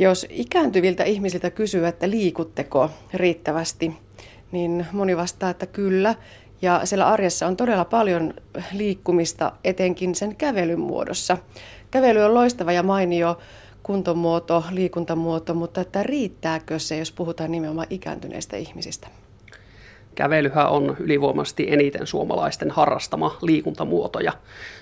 [0.00, 3.92] Jos ikääntyviltä ihmisiltä kysyy, että liikutteko riittävästi,
[4.52, 6.14] niin moni vastaa, että kyllä.
[6.62, 8.34] Ja siellä arjessa on todella paljon
[8.72, 11.38] liikkumista, etenkin sen kävelyn muodossa.
[11.90, 13.38] Kävely on loistava ja mainio
[13.82, 19.08] kuntomuoto, liikuntamuoto, mutta että riittääkö se, jos puhutaan nimenomaan ikääntyneistä ihmisistä?
[20.14, 24.32] Kävelyhän on ylivoimaisesti eniten suomalaisten harrastama liikuntamuoto ja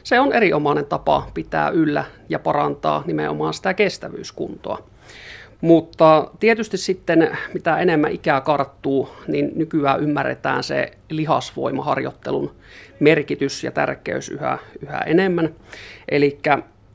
[0.02, 4.95] se on erinomainen tapa pitää yllä ja parantaa nimenomaan sitä kestävyyskuntoa.
[5.60, 12.54] Mutta tietysti sitten, mitä enemmän ikää karttuu, niin nykyään ymmärretään se lihasvoimaharjoittelun
[13.00, 15.54] merkitys ja tärkeys yhä, yhä enemmän.
[16.08, 16.38] Eli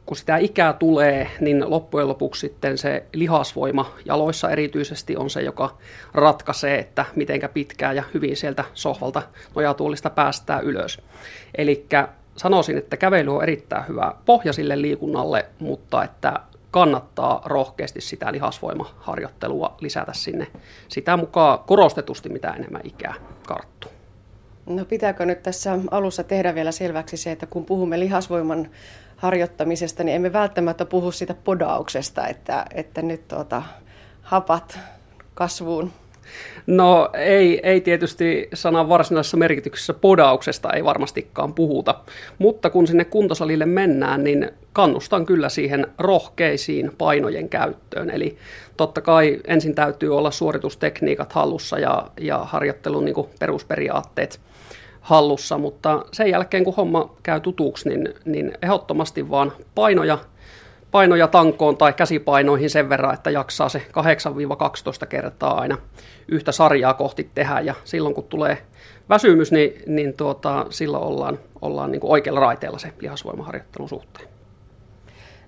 [0.05, 5.77] kun sitä ikää tulee, niin loppujen lopuksi sitten se lihasvoima jaloissa erityisesti on se, joka
[6.13, 9.21] ratkaisee, että mitenkä pitkään ja hyvin sieltä sohvalta
[9.55, 11.01] nojatuolista päästään ylös.
[11.57, 11.85] Eli
[12.35, 16.39] sanoisin, että kävely on erittäin hyvä pohja sille liikunnalle, mutta että
[16.71, 20.47] kannattaa rohkeasti sitä lihasvoimaharjoittelua lisätä sinne
[20.87, 23.13] sitä mukaan korostetusti, mitä enemmän ikää
[23.47, 23.91] karttuu.
[24.65, 28.69] No pitääkö nyt tässä alussa tehdä vielä selväksi se, että kun puhumme lihasvoiman
[29.17, 33.63] harjoittamisesta, niin emme välttämättä puhu siitä podauksesta, että, että nyt tuota,
[34.21, 34.79] hapat
[35.33, 35.91] kasvuun.
[36.67, 41.95] No ei, ei tietysti sanan varsinaisessa merkityksessä podauksesta ei varmastikaan puhuta,
[42.37, 48.09] mutta kun sinne kuntosalille mennään, niin kannustan kyllä siihen rohkeisiin painojen käyttöön.
[48.09, 48.37] Eli
[48.77, 54.39] totta kai ensin täytyy olla suoritustekniikat hallussa ja, ja harjoittelun niin perusperiaatteet
[55.01, 60.17] hallussa, mutta sen jälkeen kun homma käy tutuksi, niin, niin ehdottomasti vaan painoja,
[60.91, 63.85] painoja tankoon tai käsipainoihin sen verran, että jaksaa se
[65.03, 65.77] 8-12 kertaa aina
[66.27, 68.57] yhtä sarjaa kohti tehdä ja silloin kun tulee
[69.09, 74.29] väsymys, niin, niin tuota, silloin ollaan, ollaan niin kuin oikealla raiteella se lihasvoimaharjoittelun suhteen.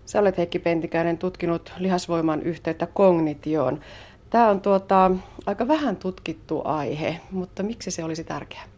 [0.06, 3.80] Sä olet Heikki Pentikäinen tutkinut lihasvoiman yhteyttä kognitioon.
[4.30, 5.12] Tämä on tuota,
[5.46, 8.73] aika vähän tutkittu aihe, mutta miksi se olisi tärkeää?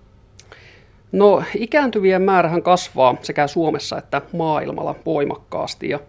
[1.15, 5.99] No ikääntyvien määrähän kasvaa sekä Suomessa että maailmalla voimakkaasti ja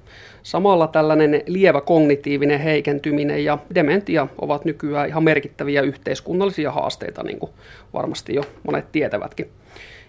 [0.43, 7.53] samalla tällainen lievä kognitiivinen heikentyminen ja dementia ovat nykyään ihan merkittäviä yhteiskunnallisia haasteita, niin kuin
[7.93, 9.49] varmasti jo monet tietävätkin.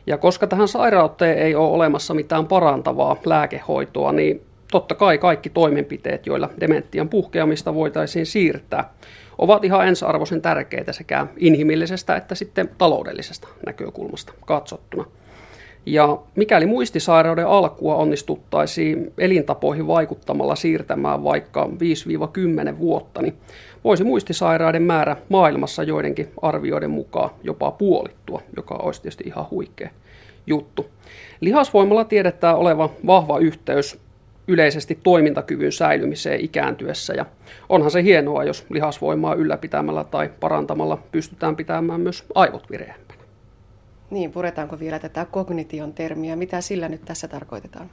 [0.08, 4.42] Ja koska tähän sairauteen ei ole olemassa mitään parantavaa lääkehoitoa, niin
[4.72, 8.94] totta kai kaikki toimenpiteet, joilla dementian puhkeamista voitaisiin siirtää,
[9.38, 15.06] ovat ihan ensiarvoisen tärkeitä sekä inhimillisestä että sitten taloudellisesta näkökulmasta katsottuna.
[15.86, 21.70] Ja mikäli muistisairauden alkua onnistuttaisiin elintapoihin vaikuttamalla siirtämään vaikka
[22.74, 23.34] 5-10 vuotta, niin
[23.84, 29.90] voisi muistisairaiden määrä maailmassa joidenkin arvioiden mukaan jopa puolittua, joka olisi tietysti ihan huikea
[30.48, 30.86] juttu.
[31.42, 34.00] Lihasvoimalla tiedetään oleva vahva yhteys
[34.48, 37.14] yleisesti toimintakyvyn säilymiseen ikääntyessä.
[37.14, 37.26] Ja
[37.70, 43.22] onhan se hienoa, jos lihasvoimaa ylläpitämällä tai parantamalla pystytään pitämään myös aivot vireämpänä.
[44.10, 46.36] Niin, puretaanko vielä tätä kognition termiä?
[46.36, 47.90] Mitä sillä nyt tässä tarkoitetaan?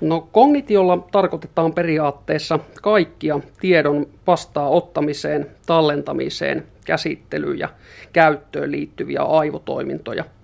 [0.00, 7.68] No kognitiolla tarkoitetaan periaatteessa kaikkia tiedon vastaanottamiseen, tallentamiseen, käsittelyyn ja
[8.12, 10.24] käyttöön liittyviä aivotoimintoja–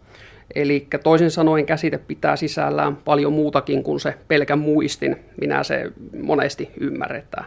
[0.54, 5.92] Eli toisin sanoen käsite pitää sisällään paljon muutakin kuin se pelkän muistin, minä se
[6.22, 7.44] monesti ymmärretään.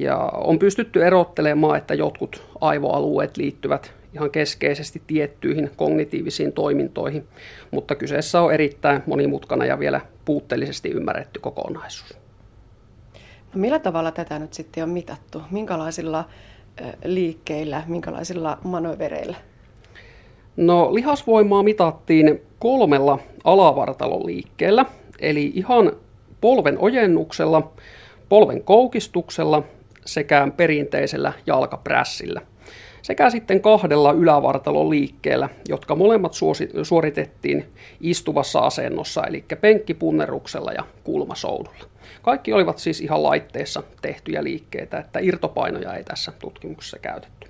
[0.00, 7.28] Ja on pystytty erottelemaan, että jotkut aivoalueet liittyvät ihan keskeisesti tiettyihin kognitiivisiin toimintoihin,
[7.70, 12.18] mutta kyseessä on erittäin monimutkainen ja vielä puutteellisesti ymmärretty kokonaisuus.
[13.54, 15.42] No millä tavalla tätä nyt sitten on mitattu?
[15.50, 16.24] Minkälaisilla
[17.04, 19.36] liikkeillä, minkälaisilla manövereillä?
[20.60, 24.84] No lihasvoimaa mitattiin kolmella alavartalon liikkeellä,
[25.18, 25.92] eli ihan
[26.40, 27.72] polven ojennuksella,
[28.28, 29.62] polven koukistuksella
[30.04, 32.40] sekä perinteisellä jalkaprässillä.
[33.02, 36.32] Sekä sitten kahdella ylävartalon liikkeellä, jotka molemmat
[36.82, 37.64] suoritettiin
[38.00, 41.84] istuvassa asennossa, eli penkkipunneruksella ja kulmasoudulla.
[42.22, 47.49] Kaikki olivat siis ihan laitteessa tehtyjä liikkeitä, että irtopainoja ei tässä tutkimuksessa käytetty.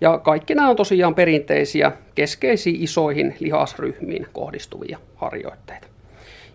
[0.00, 5.86] Ja kaikki nämä on tosiaan perinteisiä keskeisiin isoihin lihasryhmiin kohdistuvia harjoitteita.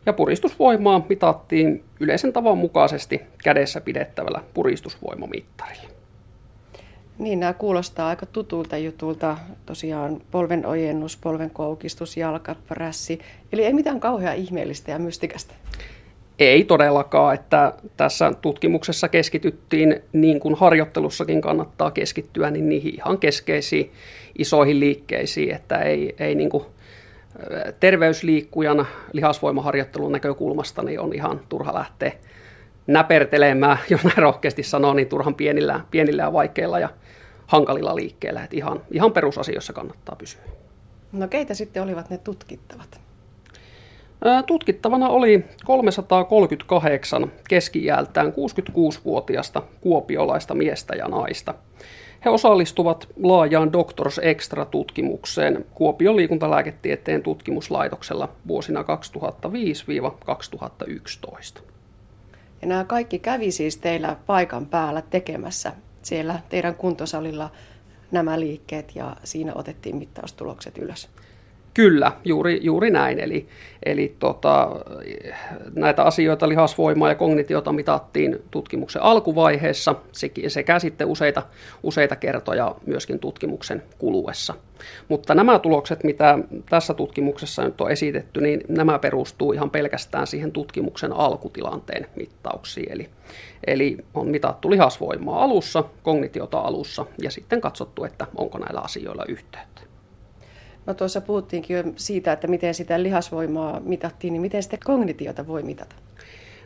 [0.06, 5.90] Ja puristusvoimaa mitattiin yleisen tavan mukaisesti kädessä pidettävällä puristusvoimamittarilla.
[7.18, 9.38] Niin, nämä kuulostaa aika tutulta jutulta.
[9.66, 13.20] Tosiaan polven ojennus, polven koukistus, jalkaprässi.
[13.52, 15.54] Eli ei mitään kauhean ihmeellistä ja mystikästä.
[16.40, 23.92] Ei todellakaan, että tässä tutkimuksessa keskityttiin, niin kuin harjoittelussakin kannattaa keskittyä, niin niihin ihan keskeisiin
[24.38, 26.66] isoihin liikkeisiin, että ei, ei niin kuin
[27.80, 32.12] terveysliikkujan lihasvoimaharjoittelun näkökulmasta niin on ihan turha lähteä
[32.88, 36.90] näpertelemään, jos näin rohkeasti sanoo, niin turhan pienillä, pienillä ja vaikeilla ja
[37.48, 38.44] hankalilla liikkeillä.
[38.44, 40.42] Että ihan, ihan perusasioissa kannattaa pysyä.
[41.12, 43.05] No keitä sitten olivat ne tutkittavat?
[44.48, 51.54] Tutkittavana oli 338 keski-iältään 66-vuotiasta kuopiolaista miestä ja naista.
[52.26, 58.86] He osallistuvat laajaan Doctors Extra-tutkimukseen Kuopion liikuntalääketieteen tutkimuslaitoksella vuosina 2005-2011.
[62.62, 67.52] Ja nämä kaikki kävi siis teillä paikan päällä tekemässä siellä teidän kuntosalilla
[68.12, 71.10] nämä liikkeet ja siinä otettiin mittaustulokset ylös.
[71.76, 73.20] Kyllä, juuri, juuri näin.
[73.20, 73.48] Eli,
[73.86, 74.70] eli tota,
[75.76, 79.96] näitä asioita, lihasvoimaa ja kognitiota mitattiin tutkimuksen alkuvaiheessa
[80.48, 81.44] sekä sitten useita,
[81.84, 84.54] useita kertoja myöskin tutkimuksen kuluessa.
[85.08, 86.40] Mutta nämä tulokset, mitä
[86.70, 92.92] tässä tutkimuksessa nyt on esitetty, niin nämä perustuu ihan pelkästään siihen tutkimuksen alkutilanteen mittauksiin.
[92.92, 93.10] Eli,
[93.68, 99.95] eli on mitattu lihasvoimaa alussa, kognitiota alussa ja sitten katsottu, että onko näillä asioilla yhteyttä.
[100.86, 105.64] No tuossa puhuttiinkin jo siitä, että miten sitä lihasvoimaa mitattiin, niin miten sitten kognitiota voi
[105.64, 105.96] mitata?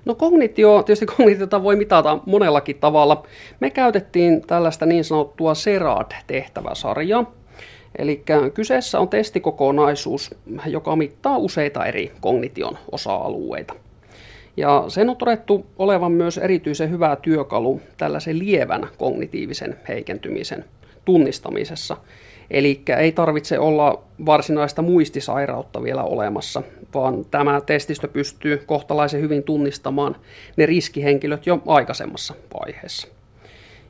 [0.05, 3.23] No kognitio, tietysti kognitiota voi mitata monellakin tavalla.
[3.59, 7.33] Me käytettiin tällaista niin sanottua SERAD-tehtäväsarjaa.
[7.97, 8.23] Eli
[8.53, 10.35] kyseessä on testikokonaisuus,
[10.65, 13.73] joka mittaa useita eri kognition osa-alueita.
[14.57, 20.65] Ja sen on todettu olevan myös erityisen hyvä työkalu tällaisen lievän kognitiivisen heikentymisen
[21.05, 21.97] tunnistamisessa.
[22.51, 26.61] Eli ei tarvitse olla varsinaista muistisairautta vielä olemassa,
[26.93, 30.15] vaan tämä testistö pystyy kohtalaisen hyvin tunnistamaan
[30.57, 33.07] ne riskihenkilöt jo aikaisemmassa vaiheessa.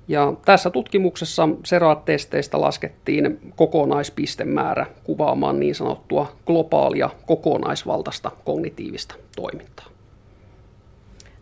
[0.08, 9.86] Ja tässä tutkimuksessa SERAT-testeistä laskettiin kokonaispistemäärä kuvaamaan niin sanottua globaalia kokonaisvaltaista kognitiivista toimintaa.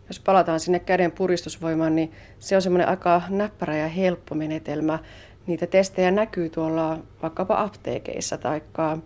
[0.07, 4.99] Jos palataan sinne käden puristusvoimaan, niin se on semmoinen aika näppärä ja helppo menetelmä
[5.47, 8.61] niitä testejä näkyy tuolla vaikkapa apteekeissa tai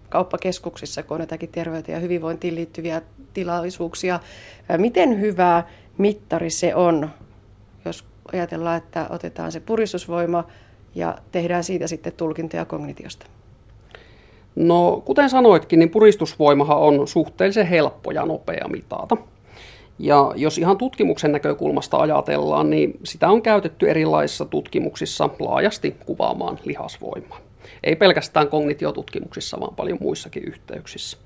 [0.10, 3.02] kauppakeskuksissa, kun on jotakin terveyteen ja hyvinvointiin liittyviä
[3.34, 4.20] tilaisuuksia.
[4.78, 5.64] Miten hyvä
[5.98, 7.10] mittari se on,
[7.86, 10.44] jos ajatellaan, että otetaan se puristusvoima
[10.96, 13.26] ja tehdään siitä sitten tulkintoja kognitiosta?
[14.56, 19.18] No, kuten sanoitkin, niin puristusvoimahan on suhteellisen helppo ja nopea mitata.
[20.02, 27.40] Ja jos ihan tutkimuksen näkökulmasta ajatellaan, niin sitä on käytetty erilaisissa tutkimuksissa laajasti kuvaamaan lihasvoimaa.
[27.84, 31.18] Ei pelkästään kognitiotutkimuksissa, vaan paljon muissakin yhteyksissä.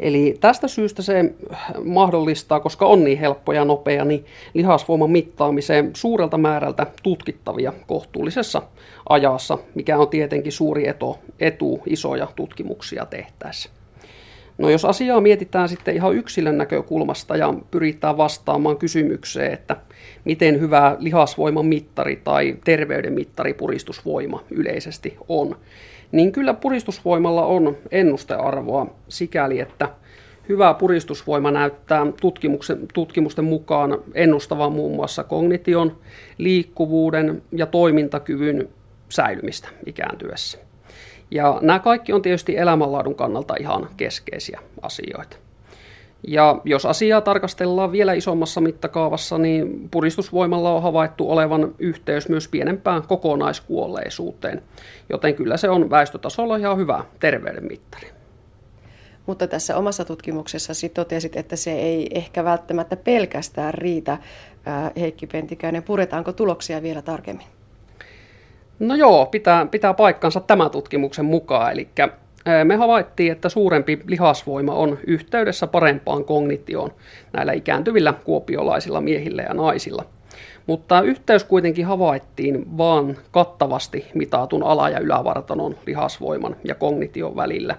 [0.00, 1.34] Eli tästä syystä se
[1.84, 8.62] mahdollistaa, koska on niin helppo ja nopea, niin lihasvoiman mittaamiseen suurelta määrältä tutkittavia kohtuullisessa
[9.08, 13.75] ajassa, mikä on tietenkin suuri etu, etu isoja tutkimuksia tehtäessä.
[14.58, 19.76] No jos asiaa mietitään sitten ihan yksilön näkökulmasta ja pyritään vastaamaan kysymykseen, että
[20.24, 25.56] miten hyvä lihasvoiman mittari tai terveyden mittari puristusvoima yleisesti on,
[26.12, 29.88] niin kyllä puristusvoimalla on ennustearvoa sikäli, että
[30.48, 32.06] hyvä puristusvoima näyttää
[32.94, 35.98] tutkimusten mukaan ennustavan muun muassa kognition,
[36.38, 38.68] liikkuvuuden ja toimintakyvyn
[39.08, 40.65] säilymistä ikääntyessä.
[41.30, 45.36] Ja nämä kaikki on tietysti elämänlaadun kannalta ihan keskeisiä asioita.
[46.28, 53.02] Ja jos asiaa tarkastellaan vielä isommassa mittakaavassa, niin puristusvoimalla on havaittu olevan yhteys myös pienempään
[53.02, 54.62] kokonaiskuolleisuuteen,
[55.08, 58.08] joten kyllä se on väestötasolla ihan hyvä terveydenmittari.
[59.26, 64.18] Mutta tässä omassa tutkimuksessasi totesit, että se ei ehkä välttämättä pelkästään riitä.
[65.00, 67.46] Heikki Pentikäinen, puretaanko tuloksia vielä tarkemmin?
[68.78, 71.72] No joo, pitää, pitää paikkansa tämän tutkimuksen mukaan.
[71.72, 71.88] Eli
[72.64, 76.92] me havaittiin, että suurempi lihasvoima on yhteydessä parempaan kognitioon
[77.32, 80.04] näillä ikääntyvillä kuopiolaisilla miehillä ja naisilla.
[80.66, 87.76] Mutta yhteys kuitenkin havaittiin vaan kattavasti mitatun ala- ja ylävartanon lihasvoiman ja kognition välillä.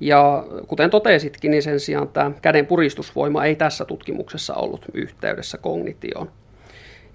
[0.00, 6.28] Ja kuten totesitkin, niin sen sijaan tämä käden puristusvoima ei tässä tutkimuksessa ollut yhteydessä kognitioon.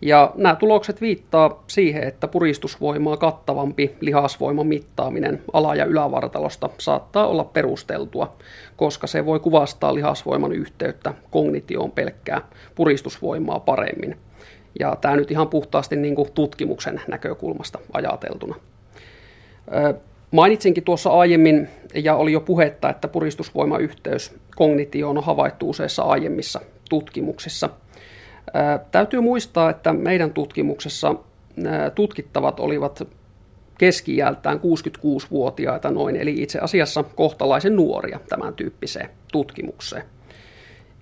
[0.02, 7.44] Ja nämä tulokset viittaa siihen, että puristusvoimaa kattavampi lihasvoiman mittaaminen ala- ja ylävartalosta saattaa olla
[7.44, 8.36] perusteltua,
[8.76, 12.42] koska se voi kuvastaa lihasvoiman yhteyttä kognitioon pelkkää
[12.76, 14.18] puristusvoimaa paremmin.
[14.80, 18.56] Ja tämä nyt ihan puhtaasti niin kuin tutkimuksen näkökulmasta ajateltuna.
[20.32, 27.70] Mainitsinkin tuossa aiemmin, ja oli jo puhetta, että puristusvoimayhteys kognitioon on havaittu useissa aiemmissa tutkimuksissa–
[28.92, 31.16] Täytyy muistaa, että meidän tutkimuksessa
[31.96, 33.08] tutkittavat olivat
[33.78, 40.04] keski-iältään 66-vuotiaita noin, eli itse asiassa kohtalaisen nuoria tämän tyyppiseen tutkimukseen.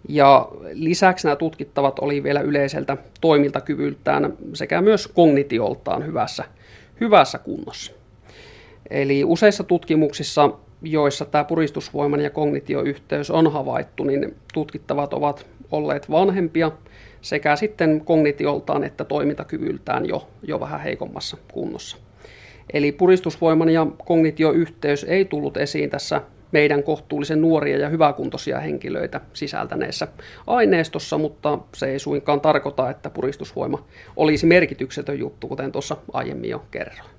[0.09, 6.43] Ja lisäksi nämä tutkittavat oli vielä yleiseltä toimintakyvyltään sekä myös kognitioltaan hyvässä,
[7.01, 7.91] hyvässä kunnossa.
[8.89, 10.49] Eli useissa tutkimuksissa,
[10.81, 16.71] joissa tämä puristusvoiman ja kognitioyhteys on havaittu, niin tutkittavat ovat olleet vanhempia
[17.25, 21.97] sekä sitten kognitioltaan että toimintakyvyltään jo, jo vähän heikommassa kunnossa.
[22.73, 30.07] Eli puristusvoiman ja kognitioyhteys ei tullut esiin tässä meidän kohtuullisen nuoria ja hyväkuntoisia henkilöitä sisältäneessä
[30.47, 36.65] aineistossa, mutta se ei suinkaan tarkoita, että puristusvoima olisi merkityksetön juttu, kuten tuossa aiemmin jo
[36.71, 37.09] kerroin.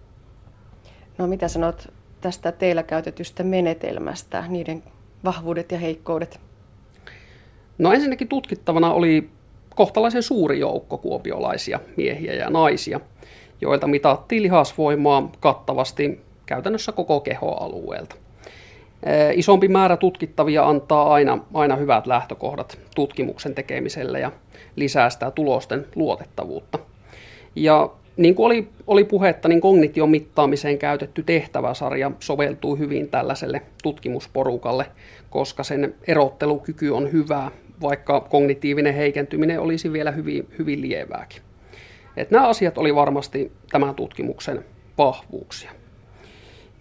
[1.18, 4.82] No mitä sanot tästä teillä käytetystä menetelmästä, niiden
[5.24, 6.40] vahvuudet ja heikkoudet?
[7.78, 9.35] No ensinnäkin tutkittavana oli
[9.76, 13.00] kohtalaisen suuri joukko kuopiolaisia miehiä ja naisia,
[13.60, 18.16] joilta mitattiin lihasvoimaa kattavasti käytännössä koko kehoalueelta.
[19.34, 24.32] Isompi määrä tutkittavia antaa aina, aina hyvät lähtökohdat tutkimuksen tekemiselle ja
[24.76, 26.78] lisää sitä tulosten luotettavuutta.
[27.56, 34.86] Ja niin kuin oli, oli puhetta, niin kognition mittaamiseen käytetty tehtäväsarja soveltuu hyvin tällaiselle tutkimusporukalle,
[35.30, 37.50] koska sen erottelukyky on hyvä,
[37.82, 41.42] vaikka kognitiivinen heikentyminen olisi vielä hyvin, hyvin lievääkin.
[42.16, 44.64] Et nämä asiat oli varmasti tämän tutkimuksen
[44.98, 45.70] vahvuuksia.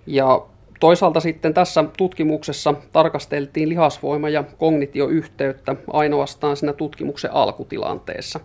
[0.05, 0.45] Ja
[0.79, 8.39] toisaalta sitten tässä tutkimuksessa tarkasteltiin lihasvoima- ja kognitioyhteyttä ainoastaan siinä tutkimuksen alkutilanteessa.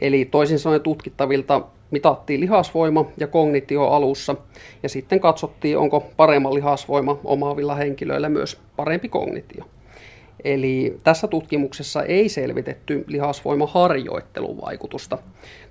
[0.00, 4.36] Eli toisin sanoen tutkittavilta mitattiin lihasvoima ja kognitio alussa
[4.82, 9.64] ja sitten katsottiin, onko paremman lihasvoima omaavilla henkilöillä myös parempi kognitio.
[10.44, 15.18] Eli tässä tutkimuksessa ei selvitetty lihasvoimaharjoittelun vaikutusta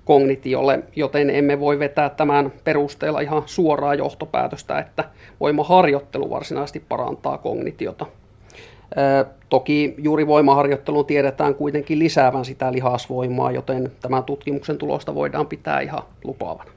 [0.04, 5.04] kognitiolle, joten emme voi vetää tämän perusteella ihan suoraa johtopäätöstä, että
[5.40, 8.06] voimaharjoittelu varsinaisesti parantaa kognitiota.
[9.48, 16.02] Toki juuri voimaharjoittelun tiedetään kuitenkin lisäävän sitä lihasvoimaa, joten tämän tutkimuksen tulosta voidaan pitää ihan
[16.24, 16.70] lupaavana.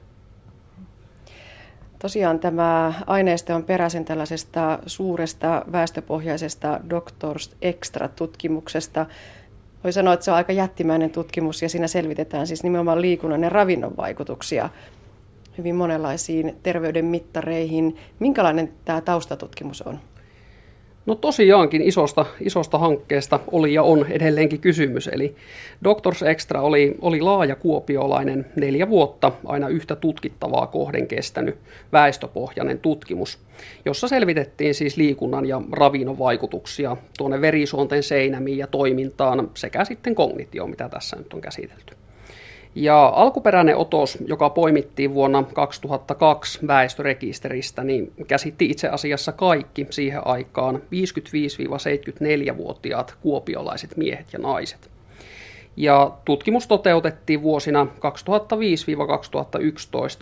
[2.04, 9.06] Tosiaan tämä aineisto on peräisin tällaisesta suuresta väestöpohjaisesta Doctors Extra-tutkimuksesta.
[9.84, 13.48] Voi sanoa, että se on aika jättimäinen tutkimus ja siinä selvitetään siis nimenomaan liikunnan ja
[13.48, 14.68] ravinnon vaikutuksia
[15.58, 17.96] hyvin monenlaisiin terveyden mittareihin.
[18.18, 19.98] Minkälainen tämä taustatutkimus on?
[21.06, 25.08] No tosiaankin isosta, isosta hankkeesta oli ja on edelleenkin kysymys.
[25.08, 25.36] Eli
[25.84, 31.56] Doctors Extra oli, oli laaja kuopiolainen neljä vuotta aina yhtä tutkittavaa kohden kestänyt
[31.92, 33.38] väestöpohjainen tutkimus,
[33.84, 40.70] jossa selvitettiin siis liikunnan ja ravinnon vaikutuksia tuonne verisuonten seinämiin ja toimintaan sekä sitten kognitioon,
[40.70, 41.96] mitä tässä nyt on käsitelty.
[42.74, 50.76] Ja alkuperäinen otos, joka poimittiin vuonna 2002 väestörekisteristä, niin käsitti itse asiassa kaikki siihen aikaan
[50.76, 54.90] 55-74-vuotiaat kuopiolaiset miehet ja naiset.
[55.76, 57.86] Ja tutkimus toteutettiin vuosina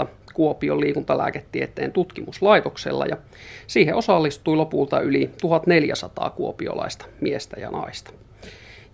[0.05, 3.17] 2005-2011 Kuopion liikuntalääketieteen tutkimuslaitoksella ja
[3.67, 8.13] siihen osallistui lopulta yli 1400 kuopiolaista miestä ja naista.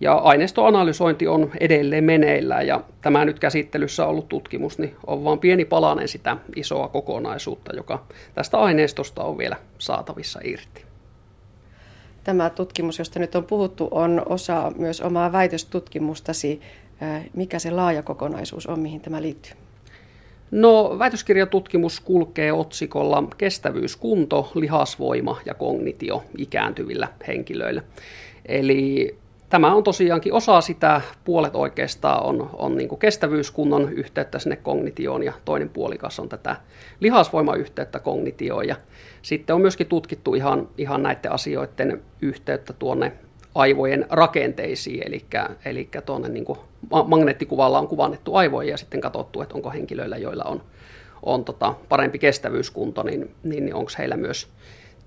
[0.01, 5.65] Ja aineistoanalysointi on edelleen meneillään ja tämä nyt käsittelyssä ollut tutkimus niin on vain pieni
[5.65, 10.85] palanen sitä isoa kokonaisuutta, joka tästä aineistosta on vielä saatavissa irti.
[12.25, 16.61] Tämä tutkimus, josta nyt on puhuttu, on osa myös omaa väitöstutkimustasi.
[17.35, 19.53] Mikä se laaja kokonaisuus on, mihin tämä liittyy?
[20.51, 27.83] No, väitöskirjatutkimus kulkee otsikolla kestävyyskunto, lihasvoima ja kognitio ikääntyvillä henkilöillä.
[28.47, 34.57] Eli tämä on tosiaankin osa sitä, puolet oikeastaan on, on niin kuin kestävyyskunnon yhteyttä sinne
[34.57, 36.57] kognitioon ja toinen puolikas on tätä
[37.01, 38.69] lihasvoimayhteyttä kognitioon.
[38.69, 38.77] Ja
[39.23, 43.13] sitten on myöskin tutkittu ihan, ihan näiden asioiden yhteyttä tuonne
[43.55, 45.25] aivojen rakenteisiin, eli,
[45.65, 46.59] eli tuonne niin kuin
[47.07, 50.63] magneettikuvalla on kuvannettu aivoja ja sitten katsottu, että onko henkilöillä, joilla on,
[51.23, 54.49] on tota parempi kestävyyskunto, niin, niin, niin onko heillä myös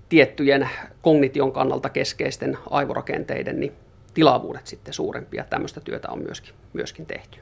[0.08, 0.68] tiettyjen
[1.02, 3.72] kognition kannalta keskeisten aivorakenteiden niin
[4.14, 5.44] tilavuudet sitten suurempia.
[5.44, 7.38] Tämmöistä työtä on myöskin, myöskin tehty.